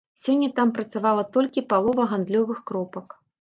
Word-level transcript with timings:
Сёння 0.21 0.47
там 0.59 0.71
працавала 0.77 1.25
толькі 1.35 1.65
палова 1.75 2.07
гандлёвых 2.15 2.65
кропак. 2.73 3.07